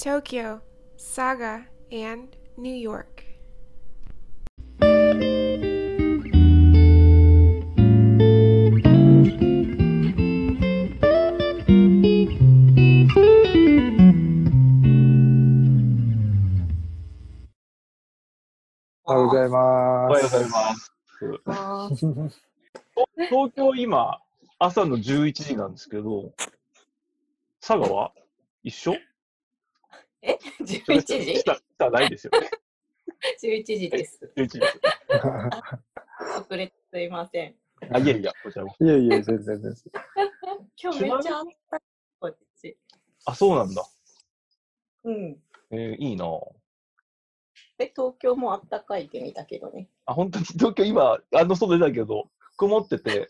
[0.00, 0.62] Tokyo,
[0.96, 3.22] Saga, and New York.
[19.04, 20.14] おはようございおます。
[20.14, 22.40] はようございます。
[23.28, 24.22] 東京今、
[24.58, 26.32] 朝の11時なんですけど、
[27.60, 28.12] 佐賀は？
[28.62, 28.94] 一緒？
[30.22, 31.34] え ?11 時？
[31.40, 32.50] 下下ないですよね。
[33.42, 34.32] ?11 時です。
[34.36, 34.80] 11時です。
[36.40, 37.54] 遅れてすいません。
[37.92, 38.74] あ、いやいや、こちらも。
[38.80, 39.74] いえいえ、全然全然。
[40.82, 41.42] 今日めっちゃ。
[42.20, 42.76] こっち。
[43.24, 43.82] あ、そうなんだ。
[45.04, 45.42] うん。
[45.70, 46.40] えーいいなぁ
[47.78, 49.88] で、東京もあったかいって見たけどね。
[50.04, 50.44] あ、本当に？
[50.44, 53.28] 東京今、あの外出たけど、曇ってて、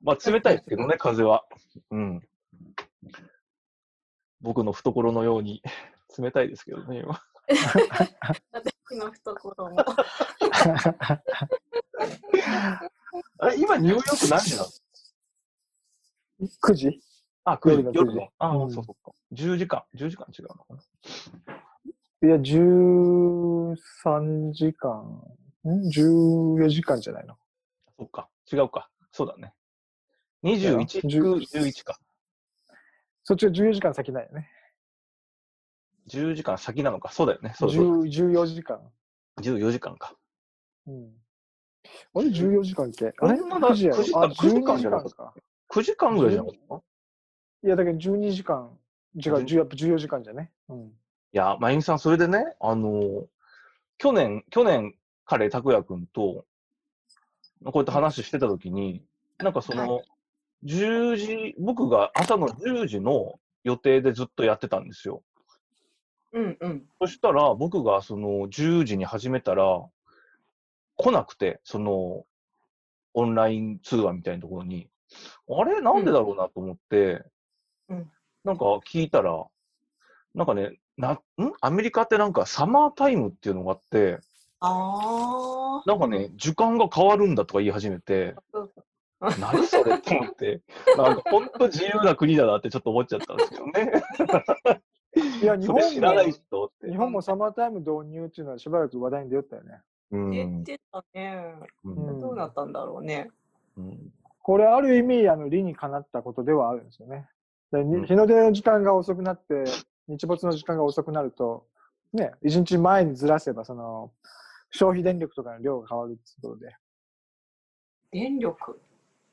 [0.00, 1.44] まあ冷たいですけどね、風は。
[1.90, 2.28] うん。
[4.40, 5.62] 僕の懐のように
[6.18, 7.20] 冷たいですけどね、今。
[8.52, 9.76] 私の懐も。
[13.38, 14.68] あれ、今ニューヨーク何時なの
[16.62, 17.00] ？9時
[17.44, 18.28] あ、9時、夜の9時夜の。
[18.38, 19.12] あ、うんそうそうか。
[19.32, 20.80] 10時間、10時間違うのかな？
[22.24, 25.20] いや、13時間、
[25.64, 27.36] ん ?14 時間じゃないの？
[27.98, 28.28] そっか。
[28.52, 28.88] 違うか。
[29.10, 29.54] そうだね。
[30.44, 31.98] 21、いや11か。
[33.24, 34.48] そっちは14時間先だよね。
[36.12, 37.10] 10時間先なのか。
[37.12, 37.54] そうだよね。
[37.56, 38.02] そうそう。
[38.04, 38.80] 10 14時間。
[39.40, 40.14] 14時間か。
[40.86, 41.10] うん。
[42.14, 43.12] あれ ?14 時間っけ？
[43.18, 43.40] あれ？
[43.40, 45.34] まだ ?9 時やろ？9時あ、間9時間12じゃなかった時間か。
[45.70, 46.60] 9時間ぐらいじゃなかっ
[47.62, 47.66] た？
[47.66, 48.70] いや、だけど12時間。
[49.14, 50.50] 違う、10やっぱ14時間じゃね？
[50.68, 50.78] うん。
[50.86, 50.90] い
[51.32, 53.26] や、まゆみさん、それでね、あのー
[53.98, 56.44] 去年、去年、彼、拓也くんと、
[57.64, 59.04] こうやって話してたときに、
[59.38, 60.02] なんかその、は
[60.64, 65.22] 10時、僕が朝の10時の予定でずっとやってたんですよ。
[66.32, 66.82] うんうん。
[67.00, 69.84] そしたら、僕がその10時に始めたら、
[70.96, 72.24] 来なくて、その、
[73.14, 74.88] オンライン通話みたいなところに、
[75.50, 75.82] あれ？
[75.82, 77.22] なんでだろうなと思って、
[77.88, 78.10] うん
[78.44, 79.44] なんか聞いたら、
[80.34, 81.20] なんかね、な、ん？
[81.60, 84.18] アメリカってなんかサマータイムっていうのがあって、
[84.60, 88.34] あなんかね、時間が変わるんだとか言い始めて、
[89.20, 89.36] あ。
[89.38, 89.98] 何それ？
[89.98, 90.62] と思って、
[90.96, 93.92] なんか本当自由な国だなってちょっと思っちゃったんですけどね。
[95.22, 96.90] いや、日 そ本れ知らないも、人って。
[96.90, 99.80] 日本もサマータイム導入っていうのはしばらく話題に出よったよね。
[100.10, 101.54] うん言ってたね。
[101.84, 103.30] うんどうなったんだろうね。
[103.76, 104.12] うん
[104.44, 107.28] これある意味、あの、理にかなったことではあるんですよね。
[107.70, 109.64] 日の出の時間が遅くなって、
[110.08, 111.64] 日没の時間が遅くなると、
[112.12, 114.10] ね、一日前にずらせば、その、
[114.72, 116.74] 消費電力とかの量が変わるってことで。
[118.10, 118.80] 電力？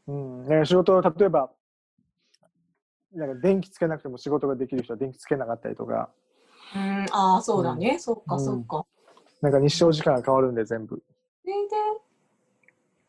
[0.08, 0.48] うん。
[0.48, 1.52] ね、仕事を、例えば、
[3.14, 6.10] なんか電気つけなくても仕事ができる人は電気つけなかったりとか、
[6.76, 7.06] うん。
[7.12, 7.98] ああ、そうだね。
[8.00, 8.86] そっかうんそっか。
[9.42, 11.02] なんか日照時間が変わるんで全部。
[11.46, 11.80] 全然。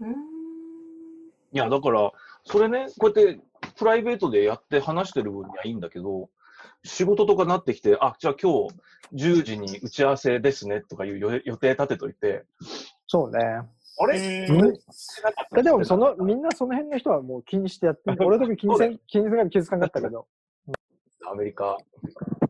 [0.01, 0.15] うん。
[1.53, 2.13] いや、だから、
[2.45, 3.41] それね、こうやって
[3.77, 6.31] プライベートでやって話してる分にはいいんだけど、
[6.85, 8.75] 仕事とかなってきて、あ、じゃあ今日
[9.15, 12.45] 10時に打ち合わせですねとかいう予予定立てといて、
[13.07, 13.39] そうね。
[14.03, 14.57] あれ、うん？
[14.57, 14.75] みん
[15.59, 18.27] えでもその、みんなその辺の人はもう気にしてやってる。
[18.27, 20.27] 俺だけ気にせん気にせん気づかなかったけど。
[21.31, 21.77] アメリカ、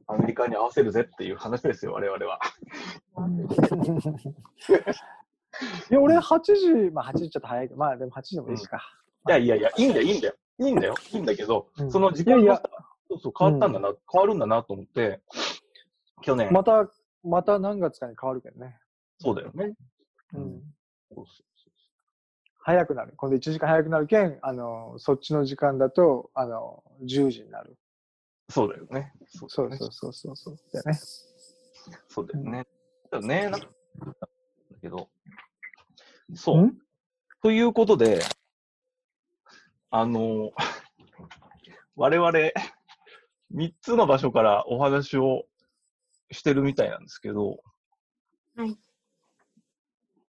[0.06, 2.38] アメリカに合わせるぜっていう話ですよ、我々は。
[5.90, 8.80] いや、俺8時、まあ8時ちょっと早いけど、まあでも8時でもいいしか。
[9.28, 10.34] いやいやいや、いいんだよ、いいんだよ。
[10.58, 12.62] いいんだよ、いいんだけど、うんその時間がさ
[13.08, 15.20] そうそう変わったんだな、変わるんだなと思って、
[16.22, 16.88] 去年、また、
[17.24, 18.78] また何月かに変わるけどね。
[19.18, 19.74] そうだよね。
[20.34, 20.62] うん。
[21.14, 21.50] そうそう
[22.62, 23.14] 早くなる。
[23.16, 27.76] 今度1時間早くなるけん、あの、そっちの時間だと、あの、10時になる。
[28.50, 29.12] そうだよね。
[29.26, 30.56] そうそうそうそうそうそう。
[30.72, 30.94] だよね。
[32.08, 32.66] そうだよね。
[33.10, 33.48] だよね。
[33.48, 33.66] なんだ
[34.82, 35.08] けど、
[36.34, 36.62] そう。
[36.64, 36.78] ん？
[37.42, 38.22] ということで、
[39.90, 40.52] あの、
[41.96, 42.30] 我々、
[43.54, 45.44] 3つの場所からお話を
[46.30, 47.62] してるみたいなんですけど、
[48.56, 48.76] はい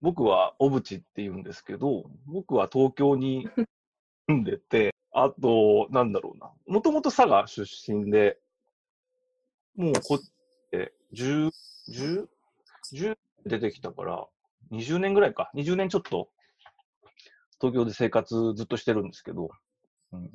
[0.04, 3.48] 僕は小渕って言うんですけど、僕は東京に
[4.28, 8.38] 住んでて、あと、なんだろうな、もともと佐賀出身で、
[9.76, 10.30] もうこっち
[10.72, 11.50] で10、
[11.88, 12.28] 10、
[12.92, 14.28] 10出てきたから、
[14.72, 16.28] 20年ぐらいか、20年ちょっと、
[17.58, 19.48] 東京で生活ずっとしてるんですけど、
[20.12, 20.26] うん、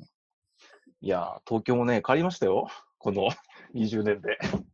[1.00, 2.66] いやー、東京もね、変わりましたよ。
[2.98, 3.28] この
[3.74, 4.36] 20年で。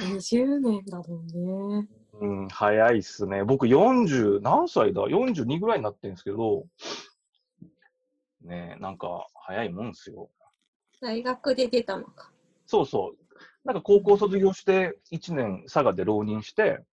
[0.00, 1.26] 20年だもん
[1.84, 2.01] ね。
[2.22, 3.42] うん、早いっすね。
[3.42, 6.66] 僕40、何歳だ ?42 ぐらいになってるんですけど、
[8.42, 10.30] ねえ、なんか早いもんですよ。
[11.00, 12.30] 大学で出たのか。
[12.64, 13.34] そうそう。
[13.64, 16.84] なんか高校卒業して1年佐賀で浪人して、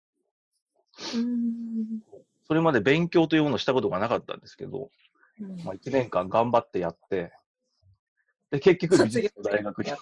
[1.14, 2.00] うん。
[2.46, 4.88] それまで勉強というものをしたことがなかったんですけど、
[5.42, 7.32] うんまあ、1年間頑張ってやって、
[8.50, 9.92] で、結局美術の大学に。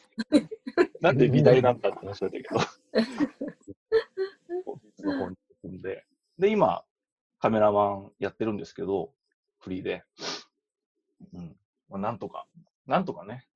[1.00, 2.60] なんで美大なんだって話だったけど。
[5.06, 6.04] の方に進んで。
[6.38, 6.84] で、今、
[7.38, 9.12] カメラマンやってるんですけど、
[9.58, 10.04] フリーで。
[11.32, 11.56] うん。
[11.88, 12.46] まあ、なんとか、
[12.86, 13.46] なんとかね、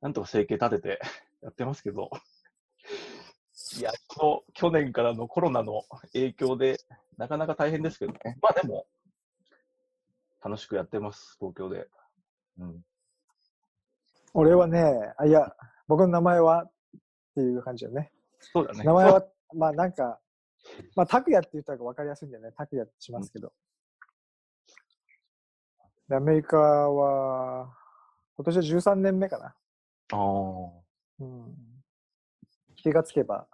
[0.00, 1.00] なんとか生計立てて
[1.42, 2.10] やってますけど、
[3.78, 5.82] いや、この去年からのコロナの
[6.12, 6.78] 影響で、
[7.16, 8.38] なかなか大変ですけどね。
[8.40, 8.86] まあでも、
[10.44, 11.88] 楽しくやってます、東京で。
[12.58, 12.84] うん。
[14.34, 15.56] 俺はね、あいや、
[15.88, 16.70] 僕の名前はっ
[17.34, 18.12] ていう感じよね。
[18.38, 18.84] そうだね。
[18.84, 20.20] 名前は、まあなんか、
[20.94, 22.52] まあ、拓也って言ったら分かりやすいんだよね。
[22.56, 23.52] 拓也ってしますけど。
[26.08, 27.74] でアメリカは、
[28.36, 29.46] 今年は13年目かな。
[29.46, 29.54] あ
[30.12, 30.16] あ。
[31.20, 31.54] うん。
[32.76, 33.48] 気がつけば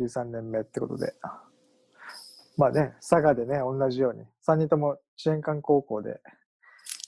[0.00, 1.14] 13年目ってことで。
[2.56, 6.20] まあね、佐賀でね、同じように、3人とも支援館高校で、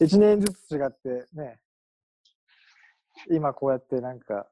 [0.00, 1.58] 1年ずつ違ってね、
[3.30, 4.46] 今こうやってなんか、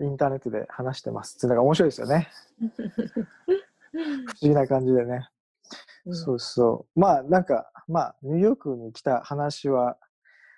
[0.00, 2.28] インターネットで話してますっていうのが面白いですよね。
[3.92, 5.28] 不思議な感じでね。
[6.10, 7.00] そうそう。
[7.00, 9.98] まあなんか、まあニューヨークに来た話は、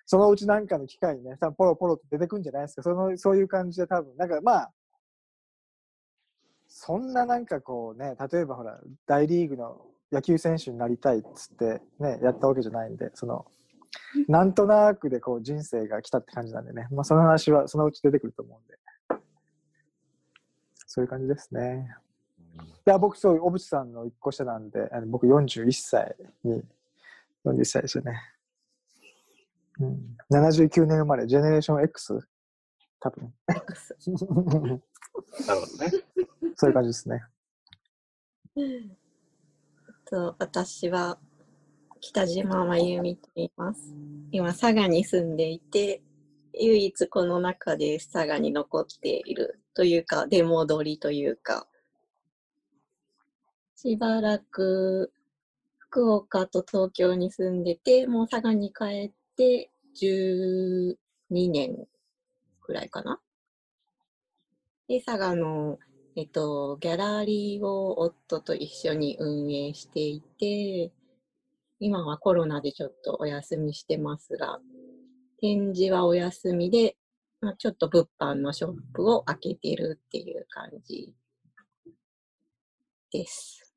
[0.07, 2.83] そのうちなんかの機会にね、多分ポロポロと出てくるんじゃないですか。
[2.83, 4.73] そのそういう感じで多分、なんかまあ、
[6.69, 13.47] そんななんかこうね、例えばほら、大リーグの野球選手になりたいっつってね、やったわけじゃないんで、その、
[14.29, 18.79] なんとなくでこう人生が来たって感じなんでね、まあその話はそのうち出てくると思うんで、
[20.95, 21.89] そういう感じですね。
[22.57, 26.15] いや、僕そう、小渕さんの一個下なんで、あの僕41歳
[26.45, 26.63] に、
[27.45, 28.17] 41歳ですよね。
[29.81, 32.21] うん、79年生まれ、ジェネレーション X?
[33.01, 33.35] 多分。
[33.49, 33.71] なる
[34.29, 34.81] ほどね。
[36.55, 37.25] そういう感じですね。
[40.05, 41.19] と私は
[42.01, 43.81] 北島真由美と言います。
[44.31, 46.05] 今、佐賀に住んでいて、
[46.53, 51.67] 唯一この中で佐賀に残っているというか、出戻りというか、
[53.77, 55.13] しばらく
[55.79, 60.97] 福岡と東京に住んでて、もう佐賀に帰って12
[61.29, 61.87] 年
[62.61, 63.21] くらいかな。
[64.89, 65.79] で、佐賀の
[66.17, 70.93] えっと、ギャラリーを夫と一緒に運営していて、
[71.81, 74.61] 今はコロナでちょっとお休みしてますが、
[75.41, 76.97] 展示はお休みで、
[77.45, 81.13] まあ、ちょっと物販のショップを開けてるっていう感じ
[83.13, 83.75] です。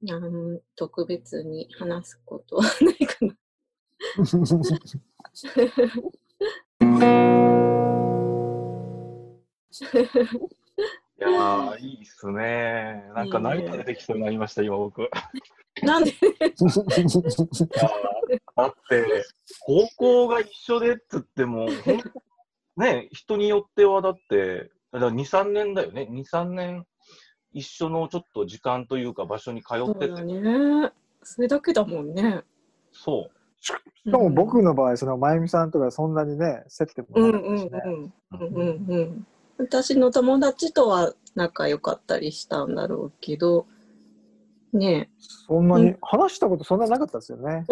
[0.00, 3.32] なん特別に話すことはないかな。
[3.32, 3.36] い
[11.20, 13.10] やー、いいっすね。
[13.16, 15.10] なんか涙出てきそうになりました、今僕。
[15.82, 16.12] いなんで？
[18.56, 19.24] だって、
[19.60, 21.68] 高校が一緒でっつっても、
[22.76, 26.08] ね、人によってはだって、だから2、3年だよね。
[26.10, 26.86] 2、3年
[27.52, 30.92] 一緒のちょっと時間というか場所に通ってて、そうだね。
[31.22, 32.42] それだけだもんね。
[32.92, 33.30] そう。
[33.60, 33.80] しか
[34.18, 37.82] も僕の場合、その、まゆみさんとかそんなにね、接点もなかったしね。
[37.84, 38.12] うんうん
[38.54, 39.26] うんうん。
[39.58, 43.66] 私の友達とは仲良かったりしたんだろうけど、
[44.72, 47.66] ねそんなに、話したことそんななかったですよね。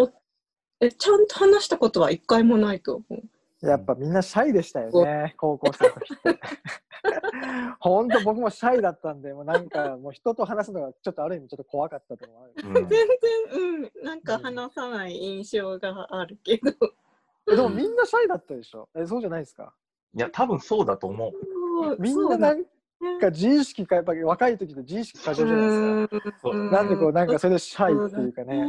[0.81, 3.67] え、えちゃんと話したことは一回もないと思う。
[3.67, 6.41] やっぱみんなシャイでしたよね、高校生の時って。
[7.81, 12.53] ほんと僕もシャイだったんで、もうなんかもう人と話すのがちょっとある意味ちょっと怖かったと思う。
[12.67, 13.07] うん全然、
[13.53, 16.71] うん、なんか話さない印象があるけど。
[17.50, 18.88] えでもみんなシャイだったでしょ？
[18.95, 19.73] え、そうじゃないですか？
[20.15, 21.33] いや、多分そうだと思
[21.88, 21.97] う。
[21.99, 22.65] みんななん
[23.21, 25.62] か自意識か、やっぱり若い時で自意識過剰じゃな
[26.05, 26.55] いですか。
[26.55, 28.65] なんでこう、なんかそれでシャイっていうかね、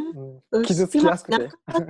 [0.52, 1.50] うん、傷つきやすくて。
[1.68, 1.82] まあ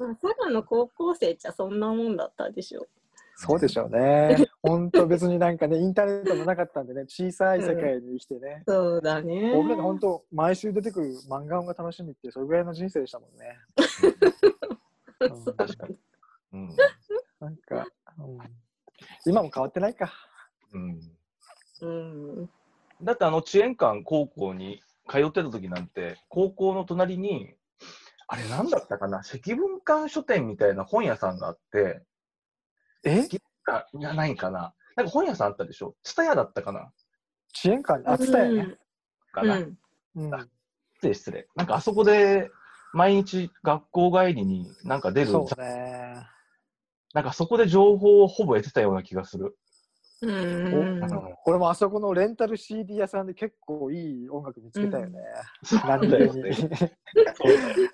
[0.00, 2.86] 佐賀の高校生じゃそんなもんだったでしょ。
[3.42, 4.36] そうでしょうね。
[4.62, 8.62] 本当別になんかね、インターネットもなかったんでね、小さい世界に生きてね。
[8.68, 9.52] そうだね。
[9.54, 13.58] 僕なんか本当、毎週出てくる漫画が楽しみって、それぐらいの人生でしたもんね。
[15.20, 15.96] うんそう確かに。
[16.52, 16.68] うん。
[17.40, 17.86] なんか、うん、
[19.26, 20.12] 今も変わってないか。
[20.72, 21.00] うん。
[21.82, 21.86] う
[22.42, 22.50] ん。
[23.02, 27.54] だってあの遅延館高校に通ってた時なんて、高校の隣に、
[28.28, 32.02] あれなんだったかな、積文館書店みたいな本屋さんがあって、
[33.04, 33.26] え？
[33.66, 34.74] あじゃないかな？
[34.96, 35.94] なんか本屋さんあったでしょ？
[36.02, 36.92] ツタヤだったかな？
[37.54, 38.76] 遅延館あってたよね。
[39.32, 39.76] かな、うん。
[40.14, 40.30] うん。
[40.94, 41.48] 失礼失礼。
[41.56, 42.50] なんかあそこで
[42.92, 46.26] 毎日学校帰りになんか出るそうね。
[47.14, 49.56] なんかそこで情報をほぼ得てたような気がする。
[50.22, 51.00] うおん。
[51.46, 55.18] 俺もあそこのレンタル CD 屋さんで結構いい音楽見つけたよね。
[55.64, 56.50] そう何だよね。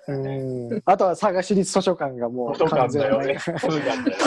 [0.85, 2.65] あとは佐賀市立図書館がもう た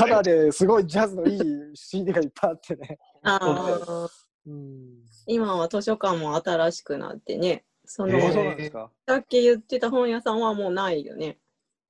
[0.09, 1.41] だですごいジャズのいい
[1.75, 2.99] CD がいっぱいあってね。
[3.23, 4.09] ああ、
[4.47, 5.05] うん。
[5.27, 8.91] 今は図書館も新しくなってね、その、へーあそうなんですか。
[9.07, 11.39] さっき言ってた本屋さんはもうないよね。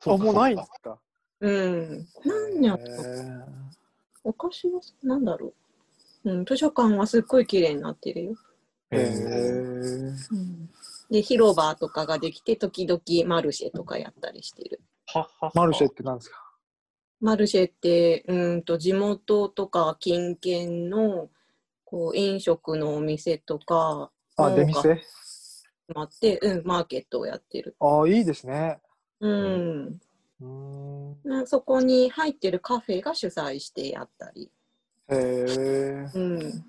[0.04, 0.98] あ、もうないんですか。
[1.40, 2.08] うん。
[2.24, 3.44] なんやへー
[4.22, 5.54] お菓子はなんだろ
[6.24, 6.30] う。
[6.30, 8.36] うん、図書館はすっごい綺麗になってるよ。
[8.90, 10.68] へへーうん、
[11.10, 14.80] で、広場とかができて、時々マルシェとかやったりしてる。
[15.06, 16.44] ははマルシェって何ですか？
[17.20, 21.30] マルシェって、うんと地元とか近県の
[21.84, 24.82] こう飲食のお店とか、あ、出店？
[24.82, 25.00] 集
[25.94, 27.74] まって、うん、マーケットをやってる。
[27.80, 28.78] あ、いいですね。
[29.20, 29.32] うん。
[29.32, 31.16] うーん。
[31.24, 34.50] なそこに入ってるカフェが主催してやったり。
[35.08, 36.10] へえ。
[36.14, 36.64] うん。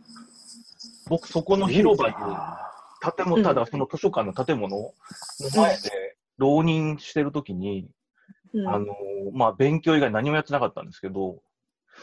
[1.08, 2.58] 僕、そこの広場に、あ
[3.16, 4.94] 建物、ただその図書館の建物の
[5.56, 7.90] 前で浪人してるときに、
[8.54, 8.86] うん、あの、
[9.34, 11.42] まあ、勉強以外何もやってなかったんですけど、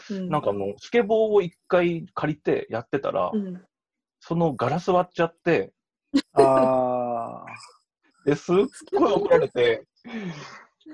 [0.09, 3.61] うん、なんかあの、スケボーを一回借りてやってたら、うん、
[4.19, 5.71] そのガラス割っちゃって、
[6.33, 7.45] あ
[8.25, 8.55] ですっ
[8.93, 9.85] ごい怒られて、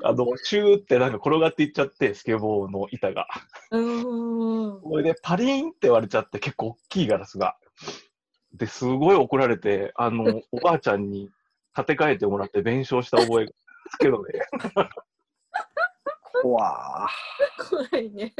[0.04, 3.28] あの、シューってなんか転がっていっちゃって、スケボーの板が。
[3.72, 4.82] うん。
[4.82, 7.58] それでパリーンって割れちゃって、結構大きいガラスが。
[8.54, 11.30] で、すごい怒られて、あの、 おばあちゃんに
[11.76, 13.54] 建て替えてもらって弁償した覚えがで
[13.92, 14.32] すけどね。
[16.44, 16.48] ー。
[16.48, 17.10] わあ。
[17.70, 18.34] 怖いね。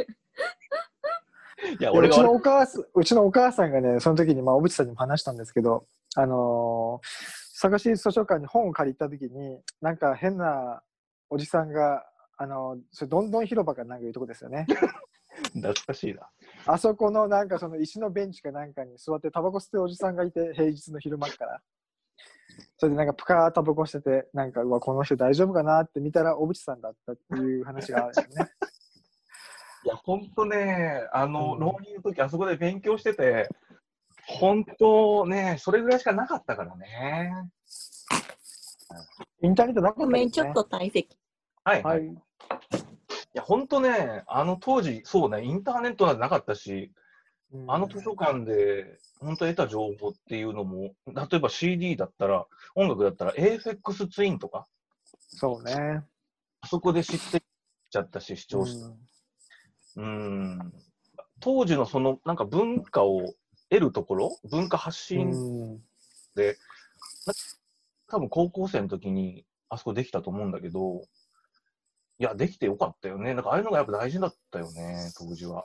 [1.80, 10.82] いや、いやうちの俺が悪お母さん、うちのお母さんがね、その時に、まあ、小渕さんにも話したんですけど、あのー、佐賀市立図書館に本を借りた時に、なんか変な
[11.30, 12.04] おじさんが、
[12.38, 14.66] あのーそれどんどん広場かなんかいうとこですよね。
[15.54, 16.28] 懐かしいな。
[16.66, 21.60] あそこのなんかその石のベンチかなんかに座ってタバコ吸ってるおじさんがいて、平日の昼間っから。
[22.78, 28.50] それでなんかプカータバコしてて、なんか、うわ、この人大丈夫かなって見たら、小渕さんだったっていう話があるんですね。
[29.84, 33.48] いや、ほんとね、あの、うん浪人の時あそこで勉強してて、
[34.26, 37.50] 本当ね、それぐらいしかなかったからね。
[39.42, 41.16] インターネットなかったごめん、ちょっと退席。
[41.64, 42.04] はい、ははい。
[42.04, 42.16] いい。
[43.34, 46.92] や、ほんとね、あの当時、そうね、インターネットなんてなかったし、
[47.68, 54.66] あの図書館で本当得た情報っていうのも、例えば CD だったら、音楽だったら AFX ツインとか、
[55.28, 56.02] そうね。
[56.60, 57.42] あそこで知って
[57.90, 58.90] ちゃったし、視聴した。
[59.96, 60.72] うん。
[61.40, 63.34] 当時のその、なんか文化を
[63.70, 65.78] 得るところ、文化発う信ん。
[66.34, 66.56] で、
[67.26, 67.32] な
[68.08, 71.02] 多分高校生の時にあそこできたと思うんだけど、
[72.18, 73.34] いや、できてよかったよね。
[73.34, 75.64] なんかああいうのがやっぱ大事だったよね、当時は。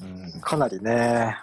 [0.00, 0.40] うん。
[0.40, 1.36] かなりね。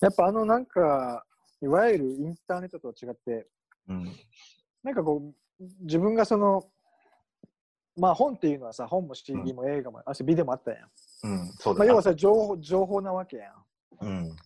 [0.00, 1.24] やっぱあのなんか、
[1.62, 3.46] いわゆるインターネットと違って、
[3.88, 4.12] うん。
[4.82, 5.22] なんかこ
[5.60, 6.64] う、自分がその、
[7.96, 10.88] まあ本っていうのはさ、本も CD も映画も、あビデオもあったやん。
[11.24, 13.54] うん、そうまあ、だね要はさ情報、情報なわけやん。
[14.00, 14.36] うん。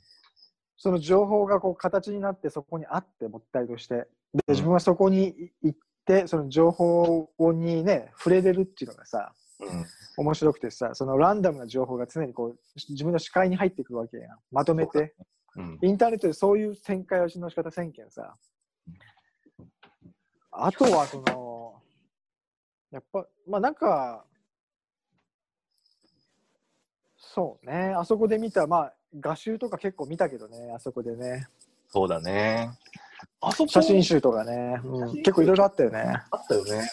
[0.76, 4.06] その情報がこう形になってそこにあって物体として。
[4.34, 9.86] うんで、自分はそこに行って、その情報にね、触れれるっていうのがさ、うん。
[10.18, 14.38] 面白くてさ、そのランダムな情報が常にこう、自分の視界に入ってくるわけやん。
[14.50, 15.14] まとめて。
[15.56, 15.78] うん。
[15.82, 18.36] インターネットでそういう展開をしの仕方せんけんさ。
[20.50, 21.74] あとは、その、
[22.90, 24.24] やっぱ、まあなんか、
[27.16, 31.46] そうね、あそこで見た、まあ、画集とか結構見たけどね、あそこでね。
[31.88, 32.70] そうだね。
[33.40, 33.68] あそこ？
[33.68, 36.22] 写真集とかね、うん、結構いろいろあったよね。
[36.30, 36.88] あったよね。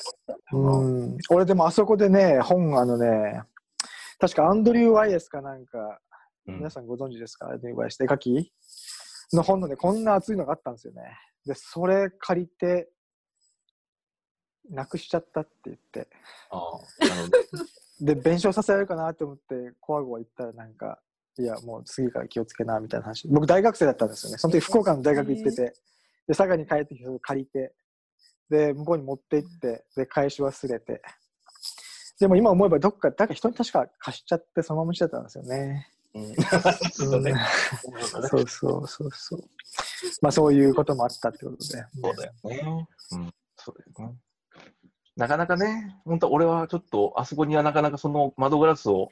[0.54, 3.42] うん、俺でもあそこでね、本、あのね、
[4.20, 6.00] 確かアンドリュー・ワイエスかなんか、
[6.48, 7.48] うん皆さんご存知ですか？
[7.50, 8.54] アンドリュー・ワイエス、絵描き？
[9.34, 11.02] の本のね、こんな厚いのがあったんですよね。
[11.46, 12.90] で、それ借りて、
[14.70, 16.08] なくしちゃったって言って。
[16.50, 17.66] ああ、なるほど。
[18.02, 21.00] で、弁償させられるかなと思って、コワゴワ言ったらなんか、
[21.38, 23.28] いや、もう次から気をつけな、みたいな話。
[23.28, 24.38] 僕大学生だったんですよね。
[24.38, 25.74] その時福岡の大学行ってて、
[26.28, 27.74] で、佐賀に帰ってきて、借りて、
[28.50, 31.02] で、向こうに持って行って、で、返し忘れて。
[32.20, 35.88] でも今思えばどっか、誰か人に確か貸しちゃってそのままにしてたんですよ ね。
[36.14, 36.36] うん。
[36.94, 37.36] そうだね。
[38.30, 39.42] そうそうそうそう。
[40.22, 41.64] まあそういうこともあったってことで。
[41.64, 41.78] そ
[42.12, 42.88] うだよね。
[43.12, 43.34] うん。
[43.58, 44.18] そうだよね。
[45.18, 49.12] なかなかね、本当俺はちょっと、あそこにはなかなかその窓ガラスを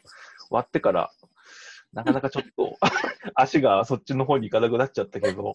[0.49, 1.11] 割ってから、
[1.93, 2.77] なかなかちょっと
[3.35, 5.53] 足がそっちの方に行かなくなっちゃったけど、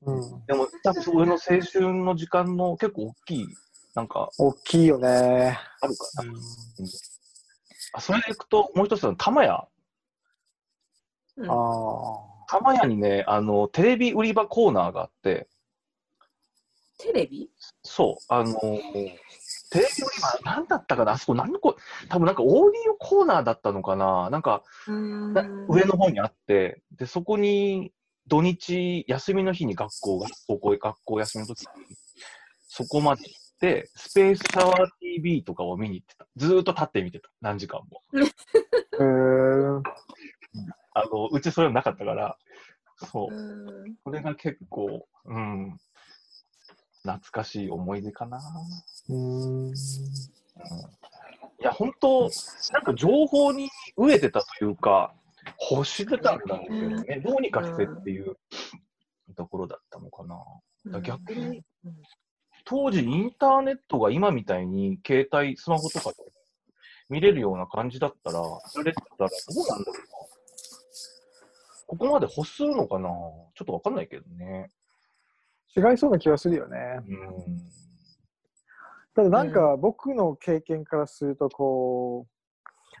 [0.00, 0.46] うん。
[0.46, 3.46] でも多分俺の青春の時間の結構大きい、
[3.94, 5.58] なんか大きいよね。
[5.80, 6.32] あるかな。
[7.94, 9.68] あそれでいくと、もう一つの玉屋。
[11.36, 12.32] うんああ。
[12.48, 15.48] 玉屋にね、あの、テレビ売り場コーナーがあって、
[16.98, 17.50] テレビ？
[17.82, 19.14] そう、あの、テレビ売
[19.80, 19.86] り
[20.44, 21.12] 場、なんだったかな？
[21.12, 21.76] あそこ、何のこ、
[22.10, 24.28] 多分なんかオーディオコーナーだったのかな？
[24.28, 27.90] なんか、な上の方にあって、で、そこに
[28.28, 31.66] 土日、休みの日に学校が、高校、学校休みの時に、
[32.68, 36.26] そこまで行って、スペースシャワー TV とかを見に行ってた。
[36.36, 37.30] ずーっと立って見てた。
[37.40, 38.02] 何時間も。
[38.14, 38.22] へ
[39.00, 39.02] え。
[40.94, 42.36] あの、うちそれなかったから、
[43.10, 43.88] そうう。
[43.88, 45.78] んこれが結構、うん、
[47.02, 48.40] 懐かしい思い出かな。
[49.08, 49.74] うーん。
[51.60, 52.30] いや、本当
[52.72, 55.14] なんか情報に飢えてたというか、
[55.70, 58.36] 欲してたんだろうけどね、どうにかしてっていう
[59.36, 60.36] ところだったのかな。
[60.86, 61.62] だから逆に、
[62.64, 66.16] 当時インターネットが今みたいに携帯、スマホとかで
[67.08, 70.02] 見れるような感じだったら、それだったらどうなんだろうな。
[71.86, 74.70] ここまで欲するのかなちょっとわかんないけどね。
[75.76, 76.78] 違いそうな気がするよね。
[77.06, 77.12] う
[77.50, 77.58] ん。
[79.14, 82.32] ただなんか僕の経験からするとこう、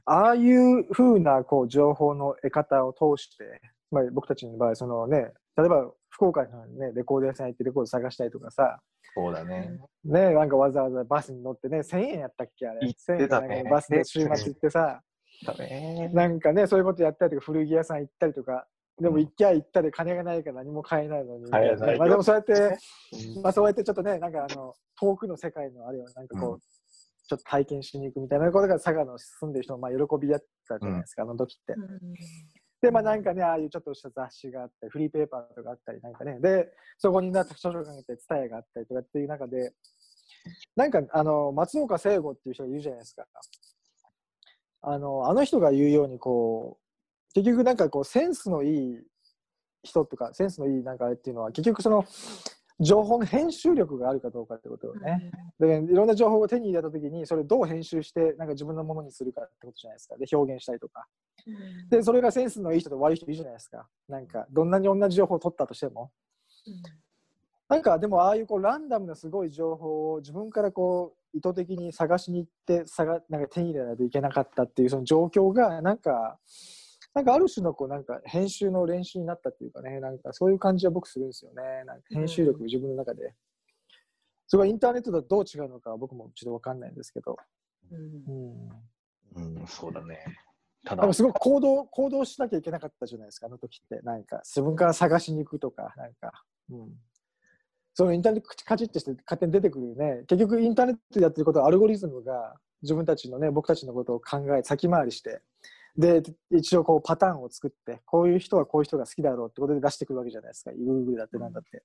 [0.04, 8.80] ああいう風なこう情報の得方を通して、まあ、僕たちの場合そのね例えば福岡の、ね、レコード屋さん行ってレコード探したりとかさ、
[9.14, 9.78] そうだね。
[10.04, 12.86] ね、なんかわざわざバスに乗ってね1000円やったっけあれ。
[12.86, 13.48] 行ってたね。
[13.48, 15.00] 1000円かなんかバスで週末行ってさ。
[16.12, 18.66] なんかねそういうことやったりとか古着屋さん行ったりとか。
[19.00, 19.22] でもうん。
[19.22, 21.98] 行きゃ行ったで金がないから何も買えないのに、買えないよ。
[21.98, 22.78] まあ、でもそうやって
[23.42, 26.58] まあそうやってちょっとね、なんかあの、遠くの世界のあれをなんかこう、うん
[27.32, 31.74] ちょっと体験しに行くみたいなことが佐賀の住んでる人のまあ喜びだったじゃないですか、あの時って。
[32.82, 39.72] で、まあなんかね、ああいうちょっとした雑誌があったり、フリーペーパーとかあったりなんかね、で、そこになって図書館があったり、ツタヤがあったりとかっていう中で、
[40.76, 43.24] なんかあの、松岡聖吾っていう人がいるじゃないですか。
[44.82, 48.98] あの、あの人が言うようにこう、結局なんかこう、センスのいい
[49.84, 52.04] 人とか、センスのいいなんかあれっていうのは、結局その、
[52.80, 55.30] 情報の編集力があるかどうかってことよね。
[55.60, 60.16] でいろんな情報を手に入れたときにそれをどう編集してなんか自分のものにするかってことじゃないですか。
[60.16, 61.06] で表現したりとか。
[61.90, 63.86] でそれがセンスのいい人と悪い人いるじゃないですか。
[64.08, 66.10] なんかどんなに同じ情報を取ったとしても。
[67.68, 73.42] なんかでもああいうこうランダムなすごい情報を自分からこう意図的に探しに行って探なん。
[73.42, 76.38] か手に入れないといけなかったっていうその状況がなんか
[77.14, 81.84] なんかある種のこうなんか編集の練習になったっていうかねなんかそういう感じは僕するんですよね。
[81.84, 83.34] なんか編集力自分の中で。
[84.46, 87.38] それがインターネットとどう違うのかは僕もちょっと分かんないんですけど、
[87.90, 90.18] うん、うん、そうだね。
[90.84, 91.10] ただ。
[91.12, 94.02] すごく行動行動しなきゃいけなかったじゃないですかあの時って。
[94.02, 96.88] なんか自分から探しに行くとかなんか、うん、
[97.94, 100.24] そのインターネットカチッとして勝手に出てくるね。
[100.26, 105.40] 結局インターネットでやってることはアルゴリズムが自分たちのね僕たちのことを考え先回りして
[105.96, 110.70] で一応こうパターンを作ってこういう人はこういう人が好きだろうってことで出してくるわけじゃないですか。
[110.70, 111.82] Google だってなんだって。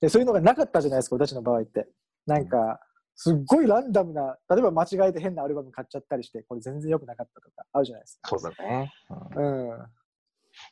[0.00, 1.88] でそういうのがなかったじゃないですか私たちの場合って。
[2.26, 2.80] なんか
[3.16, 8.30] すっごいランダムな例えば間違えて変なアルバム買っちゃったりしてこれ全然良くなかったとかあるじゃないですか。
[8.30, 8.92] そうだね。
[9.36, 9.70] うん。
[9.70, 9.78] うん。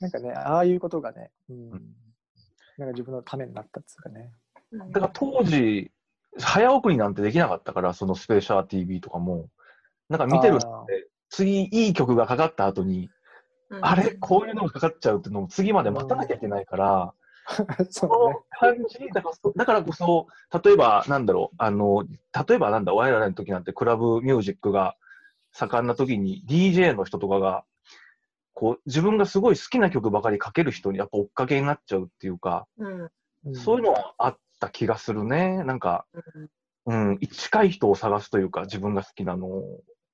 [0.01, 1.71] なんかね、ああいうことがね、うん。
[2.79, 4.33] なんか自分のためになったっつうかね。
[4.91, 5.91] だから当時、
[6.39, 9.49] 早送りなんてできなかったから、そのスペーシャー TV とかも、
[10.09, 13.11] なんか見てるのって、次いい曲がかかった後に、
[13.81, 14.13] あれ？
[14.21, 17.15] こういうのがかかっちゃうっていうのを次まで待たなきゃいけないから、
[17.59, 17.77] う ね。
[18.03, 18.43] の。
[18.51, 20.27] 感じ、だからそだからこそ、
[20.63, 22.05] 例えば、なんだろう、あの、
[22.49, 24.95] 例えばなんだ、我々の時なんてクラブミュージックが
[25.53, 27.65] 盛んな時に DJ の人とかが、
[28.53, 33.55] こう、自分がすごい好きな曲ばかりかける人にやっぱ追っかけになっちゃうっていうか、うん。
[33.55, 35.65] そういうのはあった気がするね。
[35.65, 36.05] なんか、
[36.85, 39.49] うん、近い人を探すというか、自分が好きなの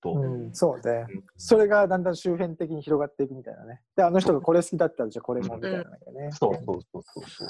[0.02, 0.12] と。
[0.12, 1.06] うん、そうね。
[1.08, 3.82] うんそれがだんだん周辺的に広がっていくみたいなね。
[3.96, 6.30] で、あの人がこれ好きだったら、じゃあこれもみたいなね。
[6.32, 7.44] そうそうそうそうそ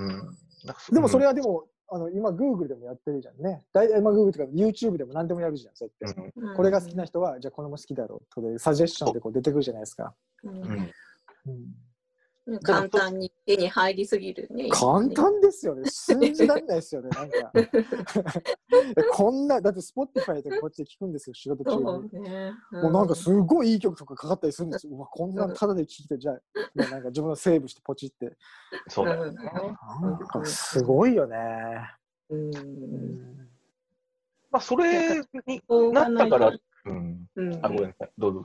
[0.00, 0.04] う。
[0.04, 0.94] うん。
[0.94, 3.64] でもそれは、はでも、あの今、Google でもやってるじゃんね。
[3.72, 6.20] 大体、まあ、Google とか YouTube でも何でもやるじゃん、そうやって。
[6.36, 10.14] うんこれが好きな人は、じゃあこれも好きだろうとで、サジェッションでこう出てくるじゃないですか。
[10.44, 10.92] うん
[12.62, 14.68] 簡単に手に入りすぎるね。
[14.70, 15.88] 簡単ですよね。
[15.88, 17.52] 信じられないですよね、なんか。
[19.14, 21.82] こんな、だって Spotify でこっちで聞くんですよ、仕事中に。
[21.82, 22.52] そうね。
[22.72, 24.96] もうなんかすごいいい曲とかかかったりするんですよ。
[24.96, 26.40] うわ、こんなのただで聴いて、じゃあ、
[26.74, 28.36] なんか自分のセーブしてポチって。
[28.88, 29.38] そうだよね。
[30.00, 31.36] なんかすごいよね。
[32.28, 33.48] うんうん
[34.50, 36.52] まあ、それになったから
[36.84, 37.26] うん。
[37.36, 38.10] うんあ、ごめんなさい。
[38.18, 38.44] どう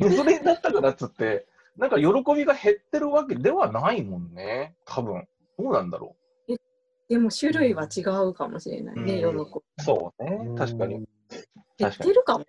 [0.00, 1.47] それになったからっつって、
[1.78, 4.74] なんか喜びが減ってるわけではないもんね。
[4.84, 5.26] 多分。
[5.58, 6.16] どうなんだろ
[7.08, 9.40] でも種類は違うかもしれないね、喜うんび。
[9.40, 9.44] う。
[9.78, 10.50] そうね。
[10.58, 10.96] 確かに。
[10.96, 11.08] うん
[11.78, 12.44] 減ってるかも。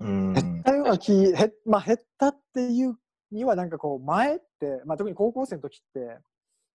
[0.00, 0.32] うん。
[0.32, 2.96] 減ったような気、へまあ、減ったっていう
[3.32, 6.18] には、なんかこう、前って、まあ、特に高校生の時って、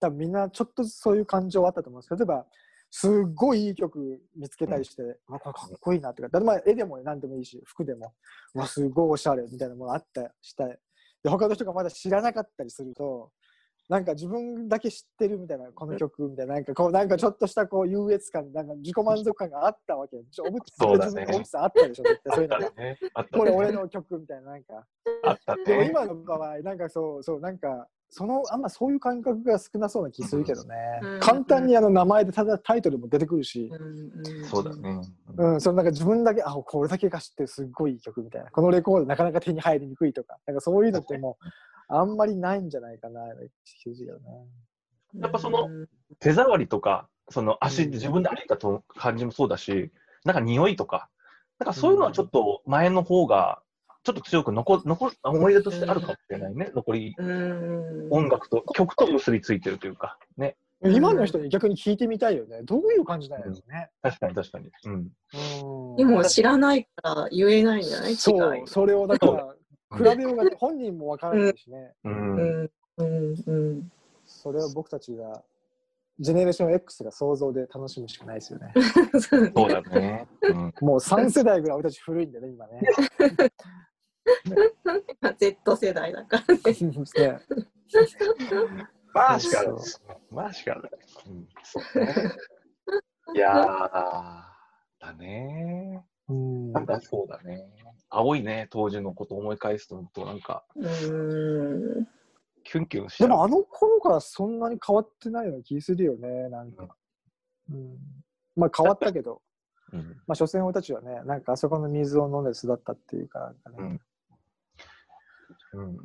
[0.01, 2.45] 多分みんなちょっとずつそういう感情はあったと思うんです例えば、
[2.89, 8.13] すっごいいい曲見つけたりして、あこれかっこいいなとか、だってまあ絵でも何でもいいし、服でも、
[8.53, 10.77] うわ、すごいおしゃれみたいなものあったりしたい。
[11.23, 13.31] で、他の人がまだ知らなかったりすると、
[13.89, 20.23] なんか自分だけ知ってるみたいな、この曲みたいな、なんかこう、なんかちょっとしたこう優越感、なんか自己満足感があったわけよ。
[20.31, 22.71] ちょおぶつそうだねおぶつあったでしょ、絶対そういうのが。
[22.71, 22.97] ね。
[23.13, 23.57] あったこれね。
[23.57, 24.85] 俺の曲みたいな、なんか。
[25.23, 25.89] あったでもね。
[25.89, 30.75] 今の場合、なんかそう、そう、なんか、その、あんまそういう感覚が少なそうな気するけどね。
[31.01, 34.75] うん簡単にあの名前でただタイトルも出てくるし、うんそうだ。
[34.75, 35.01] ね。
[35.37, 38.51] うん、そのなんか自分だけ、あ、これだけが知ってるすっごいいい曲みたいな。
[38.51, 41.45] このレコードなかなか手に入りにくいとか、なんかそういうのってもう、
[41.87, 43.21] あんまりないんじゃないかな、
[43.63, 44.47] 気づけどね。
[45.15, 45.87] やっぱそのうん
[46.19, 49.89] 手触りとか、その足自分で歩いたと感じもそうだし、
[50.25, 51.09] なんか匂いとか、
[51.59, 53.61] なんかそういうのはちょっと前の方が、
[54.03, 56.71] ちょっと強く残残思い出としてあるかもしれないね。
[56.75, 60.55] 残りうん音楽と、曲と結びついてるというか、ね。
[60.81, 62.63] うん今の人に逆に聞いてみたいよね。
[62.63, 63.91] どういう感じなんやろうね。
[64.01, 64.71] 確かに確かに。
[64.85, 64.93] うん。
[65.93, 68.15] うんでも知らないから言えないんじゃない？
[68.15, 69.55] そう、それをだから、
[69.95, 71.93] 比べようがね、本人もわからないしね。
[72.03, 72.09] う。
[72.09, 73.91] うんんうんうん
[74.25, 75.43] それを僕たちが、
[76.19, 78.73] ジェネレーション X が想像で楽しむしかないですよね。
[79.21, 79.37] そ
[79.67, 80.27] うだね。
[80.41, 80.73] うん。
[80.81, 82.81] もう3世代ぐらい俺たち古いんでね、今ね。
[85.37, 86.61] Z 世代だからね。
[87.19, 87.39] ね
[89.13, 89.81] まあしかそうな
[90.13, 90.17] い。
[90.31, 90.91] まあしかない。
[91.27, 91.49] うん。
[93.35, 93.89] いやー、
[94.99, 96.05] だね。
[96.29, 97.65] うんなんかそうだね。
[98.09, 102.07] 青いね、当時のことを思い返すと、なんか、うん
[102.63, 103.29] キュンキュンしちゃう。
[103.29, 106.95] でもあの頃からそんなに変わってないような気するよね、なんか。
[107.69, 107.97] うん、
[108.55, 109.41] まあ変わったけど、
[109.93, 113.99] うんまあ所詮俺たちはね、なんかあそこの水を飲んで育ったっていうかなんかね、
[115.73, 115.97] うん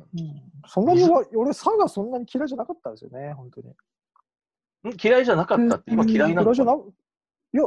[0.67, 3.69] そんなにわ俺、佐賀そんなに嫌いじゃなかったんですよね、本当に。
[3.69, 3.73] ん？
[5.03, 6.51] 嫌いじゃなかったって、今嫌いなのか？
[6.51, 6.77] な嫌いじゃな、い
[7.57, 7.63] や、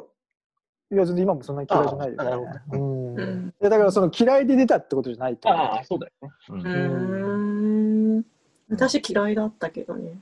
[0.93, 2.17] いや、全然今もそんなに嫌いじゃないよ、ね。
[2.21, 2.45] あなるほ
[2.77, 5.61] うんうんいやだからその嫌いで出たってことじゃないと思う。
[5.61, 6.31] ああ、そうだよね。
[6.49, 8.25] うんうん
[8.71, 10.19] 私嫌いだったけどね。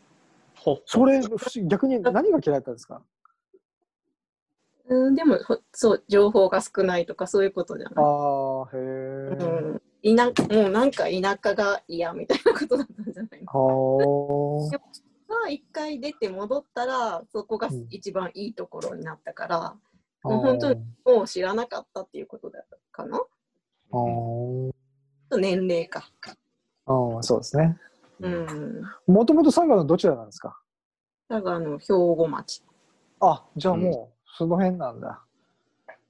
[0.56, 1.20] ほそれ、
[1.66, 3.02] 逆に何が嫌いだったんですか？
[4.88, 8.04] うん、でもほそう情報が少ないとかそういうことじゃあない。
[8.06, 8.78] あ、へえ。
[9.36, 13.96] うん、いなもうなんか田舎が嫌みたいなことだったんじゃないの？
[13.96, 14.70] は
[15.28, 15.44] あ。
[15.44, 23.20] が一回出て戻ったらそこがうん一番いいところになったから、あもう本当にもう知らなかったっていうことだったかな？
[25.36, 26.08] 年齢か。
[26.86, 27.76] あー、そうですね。
[28.20, 28.82] うん。
[29.06, 30.58] もともと佐賀のどちらなんですか？
[31.28, 32.62] だからあの兵庫町。
[33.20, 35.22] あ、じゃあもう、その辺なんだ。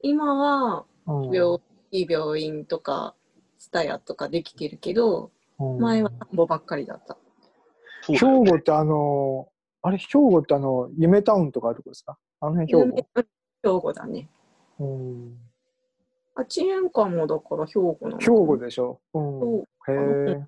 [0.03, 1.59] 今はうん病
[1.91, 3.15] いい病院とか
[3.59, 7.17] スタヤとかできてるけど、うん前は田んぼばっかりだった。
[8.07, 9.49] 兵庫ってあの、
[9.83, 12.17] あれ、兵庫ってあの、夢タウンとかあるとこですか？
[12.41, 12.97] あの辺兵庫？
[13.63, 14.29] 兵庫だね。
[14.79, 15.37] うん
[16.37, 18.19] あ、遅延館もだから兵庫なの。
[18.19, 19.01] 兵庫でしょ？
[19.13, 19.59] うん。
[19.61, 19.65] へ
[20.39, 20.47] え。